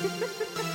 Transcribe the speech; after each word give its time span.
Ha 0.00 0.06
ha 0.06 0.62
ha! 0.62 0.67